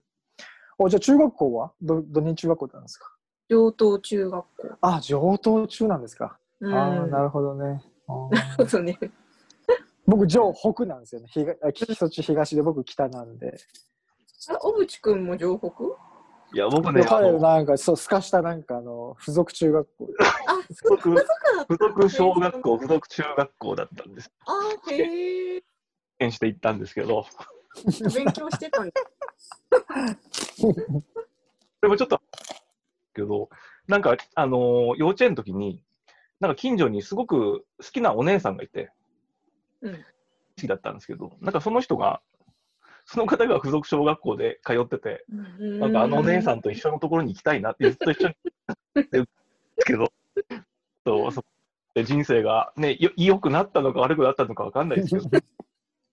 [0.79, 1.73] おじゃあ中学校は？
[1.83, 3.13] ど、どに中学校なんですか
[3.49, 4.69] 上東中学校。
[4.81, 6.39] あ、上東中なんですか。
[6.61, 6.73] うん。
[6.73, 7.83] ああ、なるるほどね。
[8.07, 8.97] あーほどね。
[10.11, 11.29] 僕、上北なんですよね。
[11.73, 13.57] 東そっち東で僕北なんで。
[14.49, 15.69] あ、小渕くんも城北？
[16.53, 20.13] いや、僕ね、あ彼のなんか、そう、すかしたなんかあの、付属中学校で。
[20.47, 21.23] あ、 付属そっか。
[21.71, 24.33] 付属小学校、付属中学校だったんです。
[24.47, 25.63] あ、へえ。
[26.19, 27.25] 検して行ったんですけど、
[28.15, 28.93] 勉強してたんだ。
[31.81, 32.21] でもちょっと、
[33.15, 33.49] けど、
[33.87, 35.85] なんか、あのー幼稚園の時に、
[36.41, 38.93] なんか近所にすごく好きなお姉さんがいて、
[39.83, 39.95] うん。
[39.95, 39.99] 好
[40.57, 42.21] きだったんですけど、なんかその人が、
[43.07, 45.25] その方が付属小学校で通ってて、
[45.59, 48.35] なんかあのお姉さんと一緒のところに行きたいなってずっと一緒に
[48.95, 49.31] 言ってるんで
[49.79, 50.13] すけど、
[51.05, 51.45] そ
[51.95, 55.29] で人生がね、よ良くなったのか悪くなったのかわかんないですけど、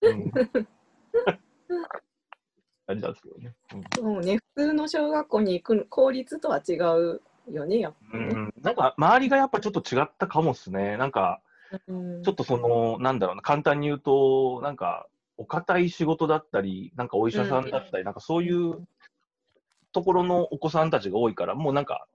[0.01, 0.47] うん、感
[2.95, 3.53] じなんですけどね。
[3.95, 8.27] そうね、普通の小学校に行くの公立とは違うよね、やっぱね。
[8.31, 10.97] うんうん、なんか周りがやっぱちょっと違ったかもっすね。
[10.97, 11.41] なんか
[11.87, 18.87] うんちょっとその、なんだろうな、簡単に言うと、なんか、お堅い仕事だったり、なんかお医者さんだったり、なんかそういう
[19.91, 22.07] ところのお子さんたちが多いから、もうなんか、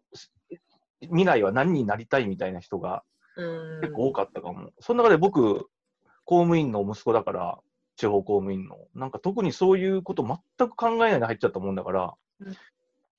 [1.00, 3.02] 未来は何になりたいみたいな人が
[3.36, 4.70] うん結構多かったかも。
[4.80, 5.68] その中で僕、
[6.24, 7.58] 公務員の息子だから、
[7.96, 8.78] 地方公務員の。
[8.94, 12.54] なんか特にそういうこと全く考えないで入っちゃったもんだからうん、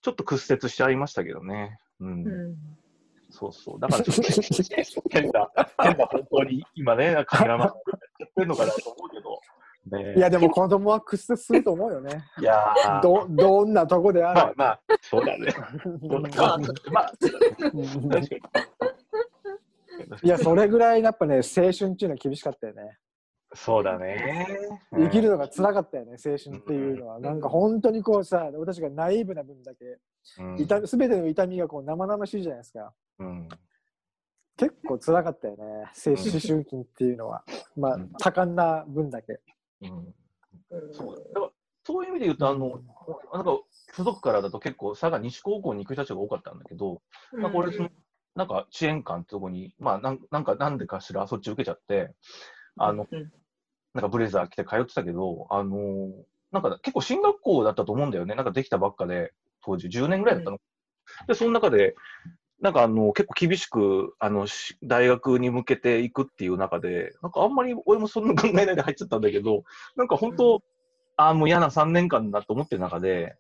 [0.02, 1.80] ちょっと屈折しちゃいましたけどね。
[2.00, 2.56] うん。
[3.34, 3.80] うんそうそう。
[3.80, 5.50] だからちょっと変な、
[5.82, 7.74] 変な方向に今ね、カメラマンや
[8.26, 9.39] ってるのかなと思うけど、
[9.98, 12.24] ねいや、でも子供は屈折すると思うよね。
[12.39, 14.36] いやーど、どんなとこである。
[14.36, 15.52] まあまあ、そうだね。
[15.52, 16.30] そうだ
[16.91, 18.24] まあ確かに。
[20.24, 22.98] いや、それぐらいやっぱね、青春っていうのは厳しかったよね。
[23.56, 24.48] そうだね。
[24.91, 27.19] 生きるのが辛かったよね、青春っていうのは。
[27.19, 29.98] なんか本当にこうさ、私がナイーブな分だけ、うん
[30.57, 32.93] 痛すべての痛みがこう生々しいじゃないですか。
[33.19, 33.47] うん
[34.55, 35.63] 結構辛かったよね、
[36.05, 37.43] 青思春期っていうのは。
[37.75, 39.39] まあうん、多感な分だけ。
[39.81, 39.91] うんう
[40.89, 41.51] んそうだから
[41.86, 42.81] そういう意味で言うと、あの、
[43.33, 43.59] なんか、
[43.91, 47.01] 付属からだと結構、佐賀西高校に行く人たちが多かったんだけど、
[47.33, 47.89] まあ、これ、その
[48.36, 52.13] なんか、支援館ってとこに、まあ、なんなんか、なんでかしら、そっち受けちゃって、
[52.77, 53.31] あの、うん
[53.93, 56.12] なんかブレザー着て通ってたけど、あのー
[56.51, 58.36] なんか結構進学校だったと思うんだよね。
[58.36, 59.33] なんかできたばっかで、
[59.63, 60.60] 当時10年ぐらいだったの。
[61.28, 61.95] で、その中で、
[62.62, 69.63] なんかあの、結構厳しく、あの、し大学に向けていくっていう中で、なんかあんまり俺もそんな考えないで入っちゃったんだけど、
[69.95, 70.63] なんか本当、
[71.17, 73.36] ああ、もう嫌な3年間だと思ってる中で、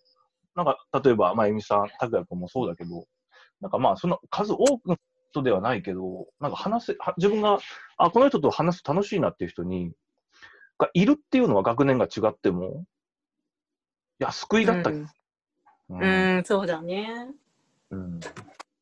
[0.55, 3.05] なんか例えば、まあ、えみさん、拓也君もそうだけど、
[3.61, 4.97] なんかまあ、その数多くの
[5.31, 7.59] 人ではないけど、なんか話せ、は自分が、
[7.97, 9.93] あ、この人と話すと楽しいなっていう人に、
[10.77, 12.83] がいるっていうのは学年が違っても、
[14.19, 14.97] いや、救いだったり。
[14.97, 15.09] うん
[15.89, 16.01] うん。
[16.37, 17.27] うん、そうだね。
[17.89, 18.19] うん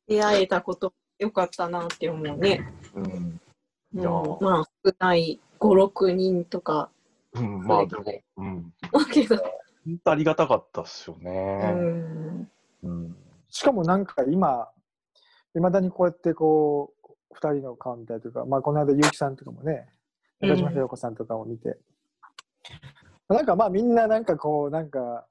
[0.08, 2.68] 出会えたことよかったなって思うね。
[2.96, 3.40] うん。
[3.94, 4.04] うん。
[4.42, 6.90] まあ、少ない5、6人とか。
[7.34, 8.04] うん、まあでも、
[8.38, 11.32] うん、だけど、本当ありがたかったっすようね。
[11.72, 12.50] ん、
[12.84, 13.16] うん。
[13.50, 14.68] しかもなんか今、
[15.56, 19.88] いまだにこうやってこう、二人の顔みたいというか、まあこの間、結城さんとかもね、
[20.42, 21.78] 中島ひろ子さんとかを見て、
[23.30, 25.26] なんかまあみんななんかこう、なんか、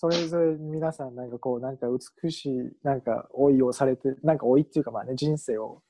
[0.00, 1.86] それぞれ皆さんなんかこう、なんか
[2.22, 5.82] 美しい、なんか老いをされて、なんか老いっていうかまあね、人生を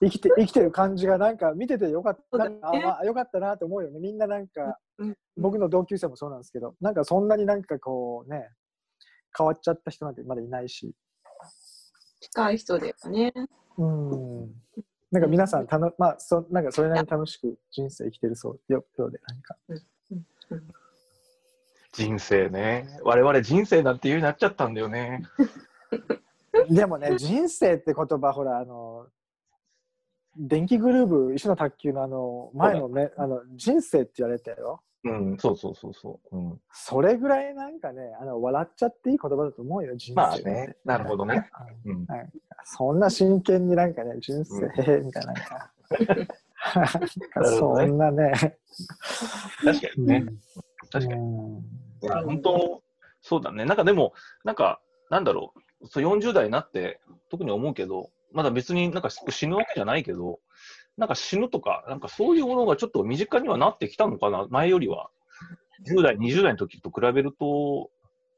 [0.00, 4.00] 生きて、 生きてる感じがなんか見ててよかった、なんかあまあよかったなと思うよね。
[4.00, 8.48] みんななんか、うん僕の同級生もそうなんですけど、なんかそんなになんかこうね、
[9.36, 10.94] 変わっちゃった人なんてまだいないし、
[12.20, 13.34] 近い人だよね。
[13.76, 14.54] うん。
[15.10, 19.56] なんか皆さんたの、まあそ、なんかそれなりに楽しく人生生きてるそうよようで、なんか。
[21.92, 22.86] 人生ね。
[23.02, 25.22] 我々人生なんて言うようになっちゃったんだよね。
[26.70, 29.06] でもね、人生って言葉、ほら、あの、
[30.36, 34.82] 電気グルーブ、一緒の卓球のあの、前のね、あの、人生って言われたよ。
[35.02, 36.36] うん、そうそうそうそう。
[36.36, 40.14] うん、それぐらいなんかね、あの、笑っちゃっていい言葉だと思うよ、人生。
[40.14, 41.50] まあね、なるほどね。
[41.86, 42.06] うんうん、
[42.64, 45.36] そんな真剣になんかね、人生、うんみたいな。
[47.58, 48.32] そんなね。
[49.64, 50.26] 確かにね。
[50.90, 51.20] 確かに。
[52.00, 52.82] 本当、
[53.22, 53.64] そうだね。
[53.64, 57.00] なんかでも、なんか、なんだろう、そう40代になって、
[57.30, 60.40] 特に思うけど、まだ別になんか死ぬわけじゃないけど、
[60.96, 65.10] なんか死ぬとか、なんかそういうものがちょっと身近にはなってきたのかな、前よりは。
[65.86, 67.90] 10代、20代の時と比べると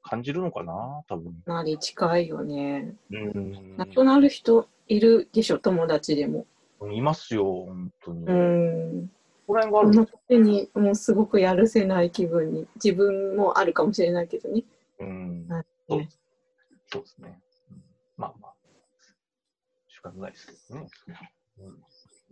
[0.02, 1.32] 感じるのかな、多分。
[1.44, 2.94] かなり近いよね。
[3.10, 6.46] うん亡くなる人いるでしょ、友達でも。
[6.92, 8.22] いますよ、本当に。
[8.22, 9.10] うこん。
[9.52, 14.64] こら辺があるこの時にもうすごくやるせない気分に、自分もあるかもしれないけどね。
[14.98, 16.20] うんはいそうです
[16.86, 17.40] そうですね。
[17.70, 17.82] うん
[18.16, 18.54] まあまあ、
[19.88, 20.88] 仕方ないですけどね。
[21.58, 21.76] うん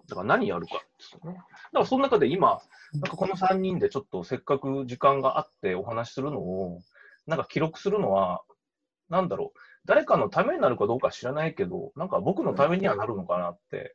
[0.08, 1.36] だから何やるかですよね。
[1.36, 2.60] だからその中で今、
[2.94, 6.80] なんかこの3人でちょっとせっかく時間があってお話しするのを、
[7.28, 8.42] なんか記録するのは、
[9.08, 13.94] なんだろう、誰かのためになるかどうかは知らないけど、なんか僕のためにはなるのかなって、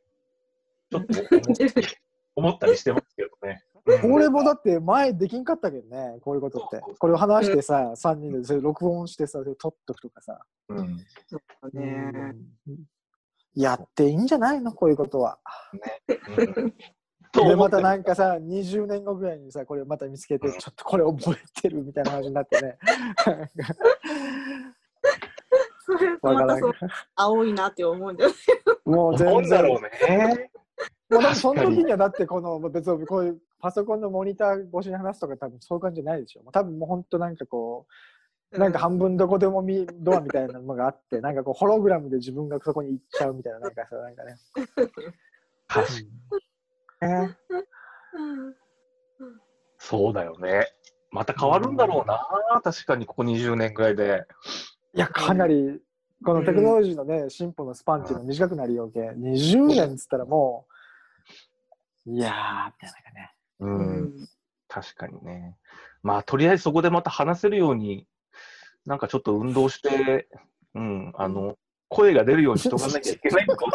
[0.90, 1.56] ちょっと思っ
[2.36, 3.62] 思ったりしてますけどね。
[3.62, 3.76] うん
[4.12, 6.82] 俺もだって前できんかったけどね、こういうことって。
[6.98, 10.40] これを話してさ、3人でそれ録音してさ、それ撮っとくとかさ。
[10.70, 11.40] うんそう
[11.72, 12.34] だね。
[12.66, 12.76] うん
[13.54, 14.72] やっていいんじゃないの？
[14.72, 15.38] こういうことは。
[16.36, 16.74] うん
[17.32, 22.78] とで、またなんかさ、20年後ぐらいにさ、これまた見つけて、ちょっとこれ覚えてるみたいな話になってね。
[25.86, 26.72] それまたそう
[27.14, 28.36] 青いなって思うんだよね。
[28.84, 29.46] もう全然。
[29.46, 30.50] んだろうね。
[31.10, 36.42] もうその時にはだってこの別にこういうパソコンのモニター越しに話すとか多分そういう感じじゃないでしょ。
[36.42, 37.86] もう多分もう本当なんかこ
[38.52, 44.36] う、なんか半分どこでも見ドアみたいなのがあって、なんかこうホログラムで自分がそこに行っちゃうみたいな、なんかさ、なんかね。
[45.68, 45.86] 確
[46.98, 47.36] かにね。
[48.14, 48.54] うん
[49.78, 50.66] そうだよね。
[51.10, 54.24] また変わるんだろうな、確かにここ20年ぐらいで。
[54.94, 55.80] いや、かなり、
[56.24, 60.75] このテクノロジーのね、進歩のスパンっていうのは短くなるよけ、20年っつったらもう、
[62.06, 63.34] いやー、みたいなね。
[63.60, 64.28] う、うんん
[64.68, 65.56] 確かにね。
[66.02, 68.06] まあ、とりあえずそこでまた話せるように、
[68.84, 70.28] なんかちょっと運動して、
[70.74, 71.56] うん、あの、
[71.88, 73.66] 声が出るようにしとかなきゃいけないのか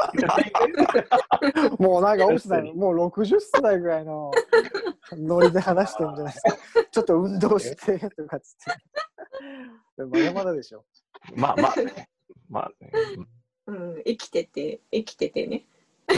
[1.79, 4.31] もうなんか、奥さん、 もう60歳ぐらいの
[5.13, 6.57] ノリで話してるんじゃないですか。
[6.91, 8.73] ちょっと運動してとかっつっ
[9.97, 10.03] て。
[10.03, 10.85] まだまだでしょ。
[11.35, 12.09] まあまあね。
[12.49, 12.91] まあね。
[13.67, 15.65] うん、生きてて、生きててね。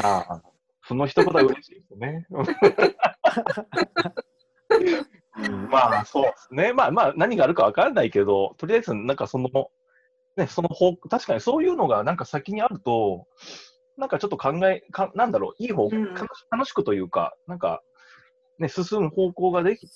[0.01, 0.43] まあ、
[0.87, 2.27] その一言は嬉しいですね。
[5.35, 6.73] うんまあ、そうですね。
[6.73, 9.49] まあまあ、何があるかわからないけど、とりあえず、なんかその、
[10.37, 13.25] ね、その方、確かにそういうのがなんか先にあると、
[13.97, 17.81] なんかちょっと考え、かなんだろう、いい方、うん楽しくというか、なんか、
[18.59, 19.87] ね、進む方向ができ、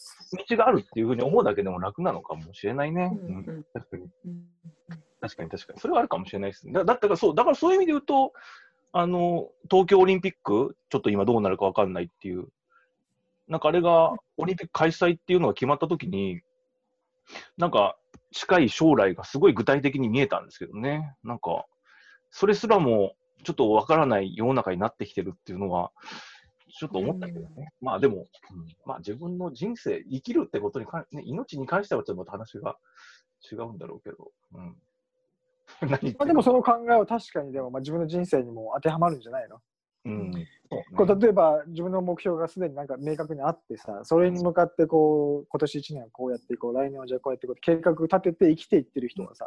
[0.50, 3.12] 道があるっていうふうに思うだけでも楽なのかもしれないね。
[3.13, 4.04] うんうん確かに。
[4.04, 4.47] うん
[5.19, 5.80] 確かに確かに。
[5.80, 6.73] それはあるかもしれないですね。
[6.73, 8.34] だだったからそう、だからそういう意味で言うと、
[8.98, 12.48] あの、東京オリンピック、ちょっと今どうなるかわかんないっていう、
[13.48, 16.42] なんかあれが、オリンピック開催っていうのが決まったときに、
[17.58, 17.96] なんか、
[18.32, 21.16] 近い将来がすごい具体的に見えたんですけどね。
[21.24, 21.68] なんか、
[22.32, 25.92] それすらも、ちょっとわからない世の中になってきてるっていうのは、
[26.80, 27.70] ちょっと思ったけどね。
[27.82, 28.26] まあでも、うん
[28.84, 32.78] まあ自分の人生、生きるってことにか、ね、命に関してはちょっとまた話が
[33.52, 34.32] 違うんだろうけど。
[34.56, 34.76] うん。
[35.82, 39.62] まあ、でもその考えは確かにでも、まあ、自分の人生にも当てはまるんじゃないの？
[40.06, 40.32] うん。
[40.96, 49.46] こう例えば自分の目標がすでになんか明確にあってさ、それに向かってこう今年1年はこうやっていこう、来年はじゃあこうやっていこう計画立てて生きていってる人はさ、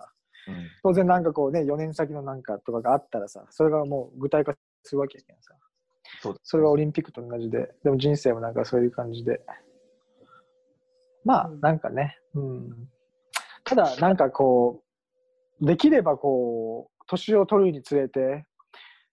[0.49, 4.55] うん当然なんかこうね、4年先のなんかとかがあったらさ、それがもう具体化
[4.85, 5.55] するわけやけんさ。
[6.23, 9.41] そうそれはオリンピックと同じで、でも人生もなんかそういう感じで。
[11.25, 12.89] まあうんなんかね、うん。
[13.65, 14.90] ただなんかこう、
[15.61, 18.45] できればこう、年を取るにつれて、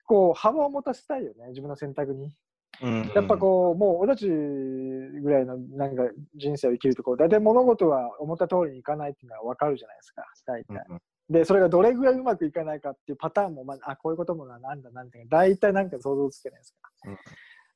[0.05, 2.33] こう幅を持たせたいよね、自分の選択に。
[2.79, 6.03] うんやっぱこう、もう俺たちぐらいのなんか
[6.35, 10.85] 人生を生きるとこう、大体物事は思った通りにいかないっていうのは分かるじゃないですか、大体。
[10.89, 16.89] うんで、それがどれぐらいうまくいかないかっていうパターンも、まあ、あ、こういうこともな、なんだ、なんていうか、大体なんか想像つけないですか。
[17.05, 17.17] うん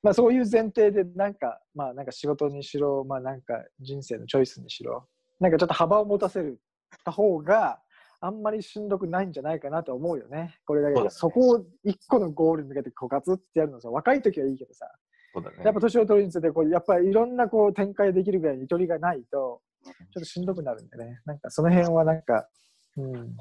[0.03, 5.05] まあ、そういう前提で、なんか、まあ、なんか仕事にしろ、まあ、なんか人生のチョイスにしろ、
[5.39, 6.60] なんかちょっと幅を持たせる
[7.03, 7.81] た方が、
[8.21, 10.60] あんまりしんどくないんじゃないかなと思うよね。
[10.65, 14.88] これだけそねそこを一個のゴールに向けてこうガツってやるのさ、若い時はいいけどさ、
[15.34, 15.57] そうだね。
[15.63, 21.19] やっぱ年を取るにつれてこう、やっぱりいろんなこう展開できるぐらいにゆとりがないと、ちょっとしんどくなるんでね。
[21.25, 22.47] なんかその辺はなんか、
[22.97, 23.38] うん、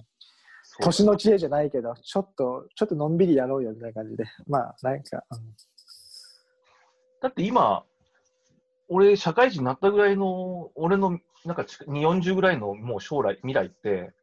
[0.81, 4.25] 年の知恵じゃないけど、ちょっと、ちょっとのんびりやろうよみたいな感じで。
[4.47, 5.39] まあ、なんか、うん
[7.23, 7.85] だって今、
[8.89, 14.15] 俺、社会人になったぐらいの、俺の、なんか近、40ぐらいのもう将来、未来って、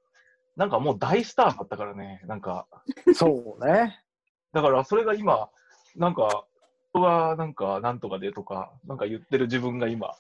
[0.58, 2.22] なんかもう大スターだったからね。
[2.26, 2.68] なんか、
[3.14, 4.04] そうね。
[4.52, 5.50] だからそれが今、
[5.96, 6.46] なんか、
[6.92, 10.16] 人はなんか、なんとかでとか、なんか言ってる自分が今、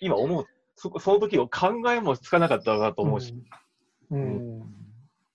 [0.00, 0.46] 今思う。
[0.76, 3.34] そその時を考えもつかなかったなと思うし、
[4.10, 4.22] うん。
[4.22, 4.74] うん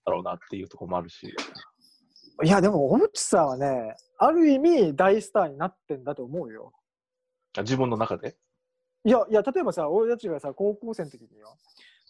[0.05, 1.35] だろうなっていうところもあるし。
[2.43, 6.73] いや、でも、小渕さんはね、ある意味大スターになってんだと思うよ。
[7.57, 8.35] あ自分の中で？
[9.03, 11.57] いや、いや、例えばさ、俺たちがさ、高校生の時によ。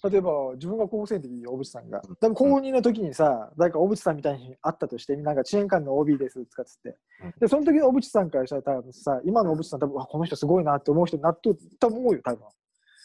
[0.09, 2.01] 例えば、自分が高校生の時に小渕さんが。
[2.21, 7.33] でも、高2の時にさ、誰か小渕さんみたいに会ったとして、なんか遅延間の OB ですとかっつってうん。
[7.39, 12.45] で、その時の小渕さんからしたら、多分さ、今の小渕さん、多分、あこの人すごいなって思う人になっとったと思うよ、多分。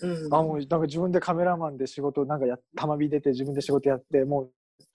[0.03, 4.51] うんあ、もう、なんか自分でカメラマンで仕事、なんかや、たまび出て自分で仕事やって、もう、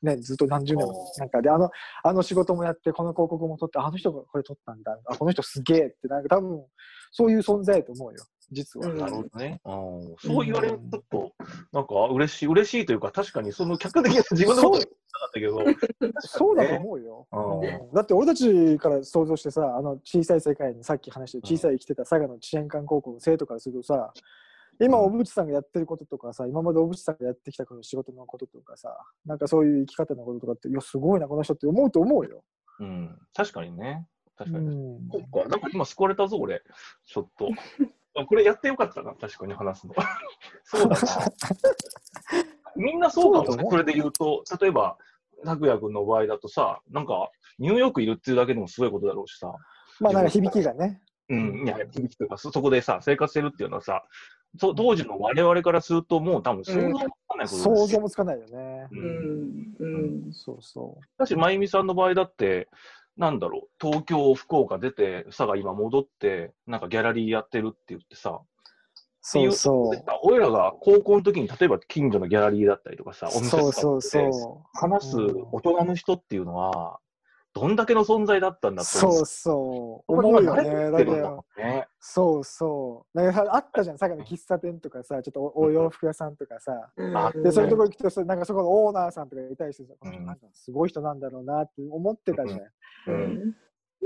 [0.05, 1.69] ね、ずっと何十年も、なんかで、あの、
[2.03, 6.65] あの仕事もやって、この広告も撮って、あの人がこれ撮ったんだ、あ、この人すげえって、なんか多分、
[7.11, 8.87] そういう存在だと思うよ、実は。
[8.87, 9.61] うんなるほどね。
[9.65, 11.33] うんそう言われると、ちょっと、
[11.71, 17.27] なんか嬉しい、嬉しいというか、確かにその客観的に自分のことそう言なかったけど、 そうだと思うよ。
[17.93, 24.13] だって俺たちから想像してさ、あの小さい世界にさっき話して小さい生きてた佐賀の知恵館高校の生徒からするとさ、
[24.79, 32.43] 今、うん小渕さんがやってることとかさ、今まで小渕さんがやってきたこの仕事のこととかさ、なんかそういう生き方のこととかって、いや、すごいな、この人って思うと思うよ。
[32.79, 34.05] うん、確かにね。
[34.37, 34.67] 確かに。
[34.67, 36.61] うんそっか、なんか今救われたぞ、俺。
[37.05, 37.49] ちょっと。
[38.15, 39.93] あこれやってよかったな、確かに話すの。
[40.63, 40.97] そうだな。
[42.75, 44.97] みんなそうかもね、それで言うと、例えば、
[45.43, 49.53] 拓也君の場合だとさ、なんか、ニューヨークいるっていうだけでもすごいことだろうしさ、
[49.99, 51.01] まあなんか響きがね。
[51.29, 54.03] うん、いや、響きというか、そそこでさ、生活してるっていうのはさ、
[54.57, 57.75] そ当時の我々からすると、もう多分想像もつかないことですよ。
[57.75, 58.87] 想像もつかないよね。
[58.91, 59.05] ううん。
[59.05, 59.75] ん。
[59.79, 60.33] うん。
[60.33, 62.69] そうそだし、まゆみさんの場合だって、
[63.17, 68.45] なんだろう、東京、福岡出て、佐賀今戻って、なんかギャラリーやってるって言ってさ、う。
[69.21, 73.37] そうそで俺らが高校の時に、例えば近所のギャラリーだったりとかさ、う。
[73.37, 75.17] お店とかそうそうでそ話す
[75.51, 76.99] 大人の人っていうのは、
[77.55, 80.13] どんだけの存在だったんだとそうそう。
[80.13, 80.69] 思うよね。
[80.69, 81.45] だだけど。
[82.01, 83.17] そうそう。
[83.17, 86.91] なんかあったじゃん、さっきの喫茶店とかさ、ちょっとおお洋服屋さんとかさ。
[87.15, 92.59] あで、そういうとこ行くとさ、なんかそこのオーナーさんとかいたりしてさ、うんなんかすごい人なんだろうなって思ってたじゃん。
[92.59, 92.63] う
[93.07, 93.21] うん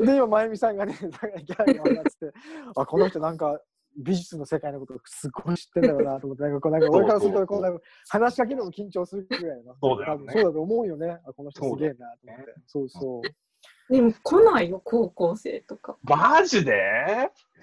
[0.03, 2.33] んで、今、まゆみさんがね、なんかギャラリーに上がってて、
[2.75, 3.59] あ、この人なんか
[3.99, 9.75] 美術の世界のことすごい知ってんだろうなと思って、なんかこうなんか俺からすると、こうなんか話しかけるのも緊張するぐらいの。
[9.81, 11.19] そうだよね多分そうだと思うよね。
[11.27, 12.53] あ、この人すげえなと思って。
[12.67, 13.93] そうそう。
[13.93, 15.97] でも来ないよ、高校生とか。
[16.03, 16.71] マジで？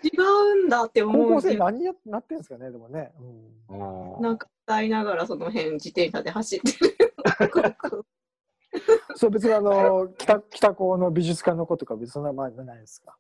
[0.02, 1.28] 違うんだって思う。
[1.28, 3.12] 高校生何やなってんですかね、でもね。
[3.68, 6.96] うんうんなんか歌いながらその辺自転車で走ってる。
[9.14, 13.16] そう、別にあの、北北高の美術館の子とか別にそんな前じゃないですか？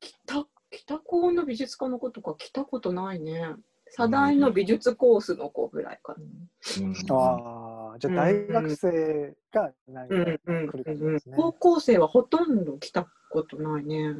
[0.00, 3.54] 北北高の美術科の子とか来たことないね。
[3.94, 6.18] 左大の美術コースの子ぐらいかな。
[6.20, 9.72] うんああ、じゃあ大学生がか
[10.08, 11.36] うんうん来る感じうんですね。
[11.36, 14.14] 高校生はほとんど来たことないね。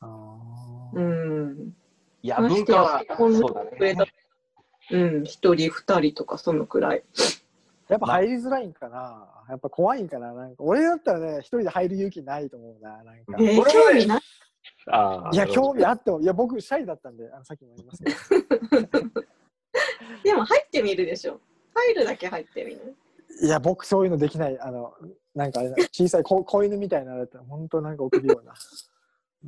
[0.00, 1.74] あうーん。
[2.22, 3.96] いや、文化は、うだね。
[4.90, 7.04] うん、一人二人とかそのくらい。
[7.88, 9.26] やっぱ入りづらいんかな。
[9.48, 10.34] やっぱ怖いんかな。
[10.34, 13.02] なんか俺だったらね、一人で入る勇気ないと思うな。
[13.02, 13.36] なんか。
[13.38, 14.20] えー、これは興味ない。
[14.86, 18.10] ああいや、興味あっても、いや、僕、シャイだったんで、あのさっきも言いますけ
[18.98, 19.10] ど。
[20.24, 21.40] でも入ってみるでしょ。
[21.74, 22.96] 入るだけ入ってみる。
[23.42, 24.58] いや、僕、そういうのできない。
[24.60, 24.94] あの、
[25.34, 25.60] なんか
[25.92, 28.54] 小さい子子犬みたいなのだったら、本当なんか臆病な。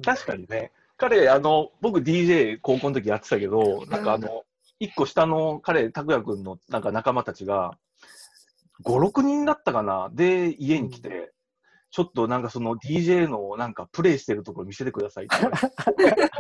[0.04, 0.72] 確かにね。
[0.96, 4.44] 彼、あの、僕 DJ 高校の時やってたけど、なんかあの、
[4.78, 7.76] 一個下の彼、拓也くんのなんか仲間たちが、
[8.84, 11.32] 5、6人だったかなで、家に来て、
[11.92, 16.32] ちょっとなんかその DJ のなんかプレイしてるところ見せてくださいって言われ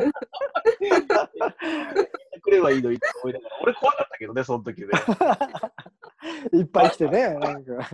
[2.40, 4.86] くればいいのにって思いながら、俺怖かったけどね、その時で。
[6.56, 7.86] いっぱい来てね、なんか。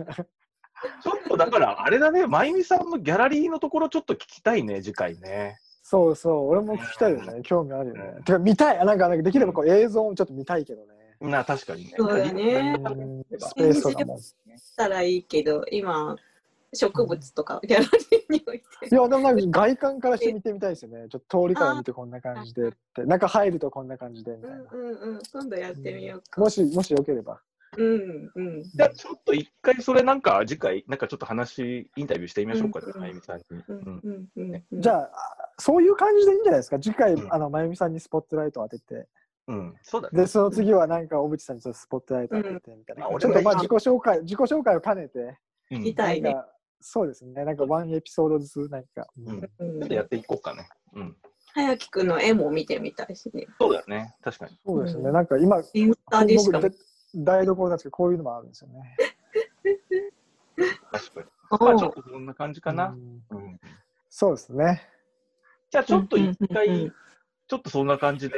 [1.03, 5.59] ちょっとだから、あれだね、まゆみさんのギャラリーのところちょっと聞きたいね、次回ね。
[5.83, 7.41] そうそう、俺も聞きたいよね。
[7.43, 8.21] 興味あるよね。
[8.23, 8.79] てか、見たい。
[8.79, 10.93] あなんか、なんかできればこう映像もちょっと見たいけどね。
[11.19, 11.93] な、確かにね。
[11.97, 14.17] そうだねうんスペースとかも。
[14.19, 14.33] し
[14.77, 16.15] たらいいけど、今、
[16.73, 18.65] 植物とかギャラリーに置いて。
[18.91, 21.07] いや、でもなんか外観からして見てみたいですよね。
[21.09, 23.03] ちょっと通りから見てこんな感じでって。
[23.05, 24.57] 中入るとこんな感じでみたいな。
[24.71, 25.19] うんうんうん。
[25.31, 26.41] 今度やってみようか。
[26.41, 27.41] もし、もしよければ。
[27.77, 28.63] うんうん。
[28.63, 33.43] じゃあちょっと一回それなんか次回、なんかちょっと話、インタビューしてみましょうかね、うんまゆみさんに。
[33.49, 34.81] ううんんうんうんうん。
[34.81, 35.11] じゃあ、
[35.57, 36.79] そういう感じでいいんじゃないですか？
[36.79, 39.07] 次回う、んあの、まゆみさんにスポットライトを当てて。
[39.47, 40.21] うん、そうだね。
[40.21, 43.07] で、その次はなんか、小渕さんにスポットライト当ててみたいな。
[43.07, 45.19] うんちょっとまあ俺自己紹介、自己紹介を兼ねて、
[45.71, 46.35] うん聞きたいね
[46.81, 47.45] そうですね。
[47.45, 50.69] なんかワンエピソードずつ、なんか、うんちょっとやっていこうかね。
[50.93, 51.15] うん。
[51.53, 53.47] 早木くんの絵も見てみたいしね。
[53.59, 54.15] そうだよね。
[54.23, 54.57] 確かに。
[54.65, 55.03] そうですね。
[55.05, 56.61] うんなんか今、インスタでしか
[57.15, 58.95] 台所なんですけど、こういうのもあるんですよね。
[60.91, 61.25] 確かに。
[61.59, 62.89] まあちょっとそんな感じかな。
[62.89, 63.59] うんうん。
[64.09, 64.87] そうですね。
[65.71, 66.93] じゃあちょっと一回ん、
[67.47, 68.35] ちょっとそんな感じで、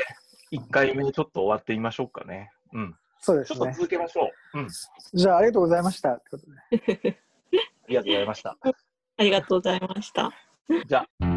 [0.50, 2.52] 一回目ちょっと終わってみましょうかね。
[2.74, 2.96] うん。
[3.20, 3.58] そうですね。
[3.58, 4.60] ちょっと続けましょう。
[4.60, 4.68] うん。
[5.14, 6.14] じゃあ、ありがとうございました。
[6.14, 7.31] ってことであ
[7.92, 8.58] りがとうございました。
[9.18, 10.32] ありがとうございました。
[10.88, 11.31] じゃあ。